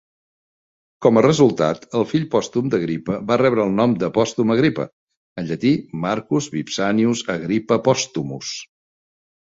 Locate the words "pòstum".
2.35-2.71, 4.17-4.53